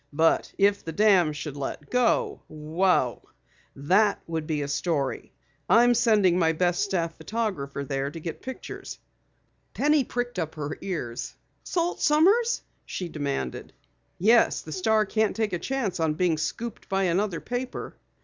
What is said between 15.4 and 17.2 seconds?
a chance on being scooped by